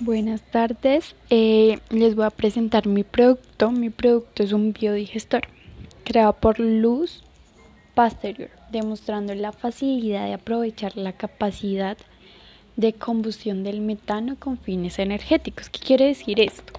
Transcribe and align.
Buenas 0.00 0.42
tardes, 0.42 1.16
eh, 1.28 1.80
les 1.90 2.14
voy 2.14 2.24
a 2.24 2.30
presentar 2.30 2.86
mi 2.86 3.02
producto. 3.02 3.72
Mi 3.72 3.90
producto 3.90 4.44
es 4.44 4.52
un 4.52 4.72
biodigestor 4.72 5.42
creado 6.04 6.34
por 6.34 6.60
Luz 6.60 7.24
Pasterior, 7.96 8.48
demostrando 8.70 9.34
la 9.34 9.50
facilidad 9.50 10.26
de 10.26 10.34
aprovechar 10.34 10.96
la 10.96 11.14
capacidad 11.14 11.96
de 12.76 12.92
combustión 12.92 13.64
del 13.64 13.80
metano 13.80 14.36
con 14.38 14.56
fines 14.56 15.00
energéticos. 15.00 15.68
¿Qué 15.68 15.80
quiere 15.80 16.04
decir 16.06 16.38
esto? 16.38 16.74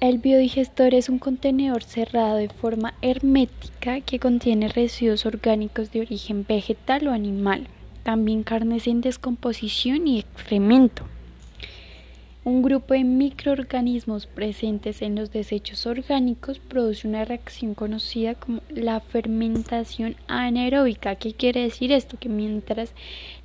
El 0.00 0.18
biodigestor 0.18 0.94
es 0.94 1.08
un 1.08 1.20
contenedor 1.20 1.84
cerrado 1.84 2.34
de 2.34 2.48
forma 2.48 2.94
hermética 3.02 4.00
que 4.00 4.18
contiene 4.18 4.66
residuos 4.66 5.26
orgánicos 5.26 5.92
de 5.92 6.00
origen 6.00 6.44
vegetal 6.44 7.06
o 7.06 7.12
animal 7.12 7.68
también 8.02 8.42
carnes 8.42 8.86
en 8.86 9.00
descomposición 9.00 10.06
y 10.06 10.18
excremento. 10.18 11.04
Un 12.44 12.62
grupo 12.62 12.94
de 12.94 13.04
microorganismos 13.04 14.26
presentes 14.26 15.00
en 15.00 15.14
los 15.14 15.30
desechos 15.30 15.86
orgánicos 15.86 16.58
produce 16.58 17.06
una 17.06 17.24
reacción 17.24 17.74
conocida 17.74 18.34
como 18.34 18.62
la 18.68 18.98
fermentación 18.98 20.16
anaeróbica. 20.26 21.14
¿Qué 21.14 21.34
quiere 21.34 21.62
decir 21.62 21.92
esto? 21.92 22.18
Que 22.18 22.28
mientras 22.28 22.94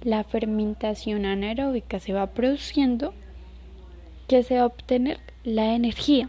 la 0.02 0.24
fermentación 0.24 1.28
anaeróbica 1.28 2.00
se 2.00 2.14
va 2.14 2.32
produciendo, 2.32 3.14
¿qué 4.28 4.42
se 4.42 4.56
va 4.56 4.62
a 4.62 4.66
obtener? 4.66 5.20
La 5.44 5.76
energía. 5.76 6.28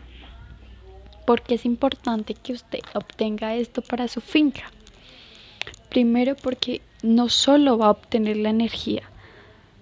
Porque 1.27 1.55
es 1.55 1.65
importante 1.65 2.35
que 2.35 2.53
usted 2.53 2.81
obtenga 2.93 3.55
esto 3.55 3.81
para 3.81 4.09
su 4.09 4.21
finca. 4.21 4.71
Primero 5.99 6.37
porque 6.37 6.81
no 7.03 7.29
solo 7.29 7.77
va 7.77 7.87
a 7.87 7.91
obtener 7.91 8.37
la 8.37 8.51
energía, 8.51 9.03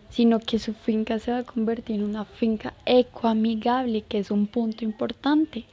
sino 0.09 0.41
que 0.41 0.59
su 0.59 0.73
finca 0.73 1.19
se 1.19 1.31
va 1.31 1.41
a 1.41 1.45
convertir 1.45 1.97
en 1.97 2.05
una 2.05 2.25
finca 2.25 2.73
ecoamigable, 2.87 4.01
que 4.01 4.21
es 4.21 4.31
un 4.31 4.47
punto 4.47 4.83
importante. 4.83 5.67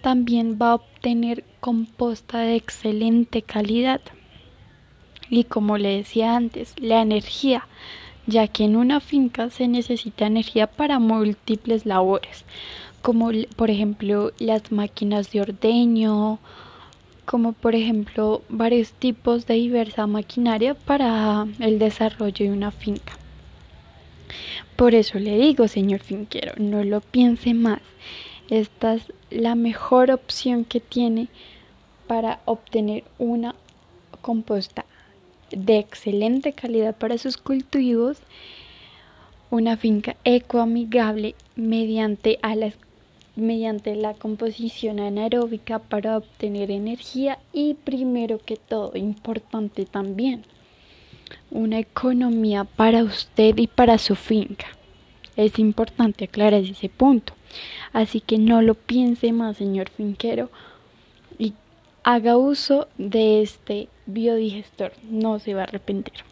También 0.00 0.56
va 0.58 0.70
a 0.70 0.74
obtener 0.76 1.44
composta 1.60 2.38
de 2.38 2.56
excelente 2.56 3.42
calidad. 3.42 4.00
Y 5.28 5.44
como 5.44 5.76
le 5.76 5.98
decía 5.98 6.36
antes, 6.36 6.74
la 6.80 7.02
energía, 7.02 7.68
ya 8.26 8.48
que 8.48 8.64
en 8.64 8.76
una 8.76 8.98
finca 8.98 9.50
se 9.50 9.68
necesita 9.68 10.24
energía 10.24 10.68
para 10.68 11.00
múltiples 11.00 11.84
labores, 11.84 12.46
como 13.02 13.30
por 13.56 13.68
ejemplo 13.68 14.32
las 14.38 14.72
máquinas 14.72 15.30
de 15.32 15.42
ordeño, 15.42 16.38
como 17.24 17.52
por 17.52 17.74
ejemplo 17.74 18.42
varios 18.48 18.92
tipos 18.92 19.46
de 19.46 19.54
diversa 19.54 20.06
maquinaria 20.06 20.74
para 20.74 21.46
el 21.60 21.78
desarrollo 21.78 22.46
de 22.46 22.52
una 22.52 22.70
finca. 22.70 23.14
Por 24.76 24.94
eso 24.94 25.18
le 25.18 25.38
digo, 25.38 25.68
señor 25.68 26.00
finquero, 26.00 26.52
no 26.56 26.82
lo 26.82 27.00
piense 27.00 27.54
más. 27.54 27.80
Esta 28.50 28.94
es 28.94 29.12
la 29.30 29.54
mejor 29.54 30.10
opción 30.10 30.64
que 30.64 30.80
tiene 30.80 31.28
para 32.06 32.40
obtener 32.44 33.04
una 33.18 33.54
composta 34.20 34.84
de 35.50 35.78
excelente 35.78 36.52
calidad 36.52 36.96
para 36.96 37.18
sus 37.18 37.36
cultivos, 37.36 38.18
una 39.50 39.76
finca 39.76 40.16
ecoamigable 40.24 41.34
mediante 41.56 42.38
a 42.42 42.54
las 42.56 42.74
mediante 43.36 43.94
la 43.96 44.14
composición 44.14 45.00
anaeróbica 45.00 45.78
para 45.78 46.16
obtener 46.16 46.70
energía 46.70 47.38
y 47.52 47.74
primero 47.74 48.38
que 48.38 48.56
todo, 48.56 48.96
importante 48.96 49.86
también, 49.86 50.44
una 51.50 51.78
economía 51.78 52.64
para 52.64 53.02
usted 53.02 53.56
y 53.56 53.66
para 53.66 53.98
su 53.98 54.16
finca. 54.16 54.66
Es 55.36 55.58
importante 55.58 56.24
aclarar 56.24 56.62
ese 56.62 56.88
punto. 56.88 57.32
Así 57.92 58.20
que 58.20 58.38
no 58.38 58.62
lo 58.62 58.74
piense 58.74 59.32
más, 59.32 59.56
señor 59.56 59.90
finquero, 59.90 60.50
y 61.38 61.54
haga 62.04 62.36
uso 62.36 62.88
de 62.98 63.42
este 63.42 63.88
biodigestor. 64.06 64.92
No 65.10 65.38
se 65.38 65.54
va 65.54 65.62
a 65.62 65.64
arrepentir. 65.64 66.24